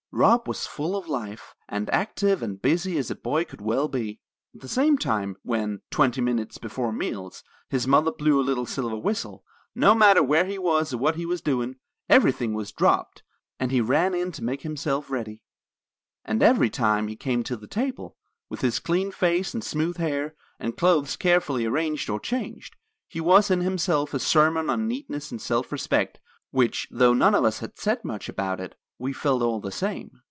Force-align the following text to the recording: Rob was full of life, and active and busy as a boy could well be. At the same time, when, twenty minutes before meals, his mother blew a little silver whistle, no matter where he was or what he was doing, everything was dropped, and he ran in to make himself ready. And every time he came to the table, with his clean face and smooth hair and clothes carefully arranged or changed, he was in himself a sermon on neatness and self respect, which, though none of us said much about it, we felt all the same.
Rob 0.13 0.45
was 0.45 0.67
full 0.67 0.97
of 0.97 1.07
life, 1.07 1.55
and 1.69 1.89
active 1.89 2.43
and 2.43 2.61
busy 2.61 2.97
as 2.97 3.09
a 3.09 3.15
boy 3.15 3.45
could 3.45 3.61
well 3.61 3.87
be. 3.87 4.19
At 4.53 4.59
the 4.59 4.67
same 4.67 4.97
time, 4.97 5.37
when, 5.41 5.83
twenty 5.89 6.19
minutes 6.19 6.57
before 6.57 6.91
meals, 6.91 7.45
his 7.69 7.87
mother 7.87 8.11
blew 8.11 8.37
a 8.37 8.43
little 8.43 8.65
silver 8.65 8.97
whistle, 8.97 9.45
no 9.73 9.95
matter 9.95 10.21
where 10.21 10.43
he 10.43 10.57
was 10.59 10.93
or 10.93 10.97
what 10.97 11.15
he 11.15 11.25
was 11.25 11.39
doing, 11.39 11.77
everything 12.09 12.53
was 12.53 12.73
dropped, 12.73 13.23
and 13.57 13.71
he 13.71 13.79
ran 13.79 14.13
in 14.13 14.33
to 14.33 14.43
make 14.43 14.63
himself 14.63 15.09
ready. 15.09 15.43
And 16.25 16.43
every 16.43 16.69
time 16.69 17.07
he 17.07 17.15
came 17.15 17.41
to 17.43 17.55
the 17.55 17.65
table, 17.65 18.17
with 18.49 18.59
his 18.59 18.79
clean 18.79 19.11
face 19.13 19.53
and 19.53 19.63
smooth 19.63 19.95
hair 19.95 20.35
and 20.59 20.75
clothes 20.75 21.15
carefully 21.15 21.65
arranged 21.65 22.09
or 22.09 22.19
changed, 22.19 22.75
he 23.07 23.21
was 23.21 23.49
in 23.49 23.61
himself 23.61 24.13
a 24.13 24.19
sermon 24.19 24.69
on 24.69 24.89
neatness 24.89 25.31
and 25.31 25.41
self 25.41 25.71
respect, 25.71 26.19
which, 26.51 26.85
though 26.91 27.13
none 27.13 27.33
of 27.33 27.45
us 27.45 27.63
said 27.75 28.03
much 28.03 28.27
about 28.27 28.59
it, 28.59 28.75
we 28.99 29.11
felt 29.11 29.41
all 29.41 29.59
the 29.59 29.71
same. 29.71 30.11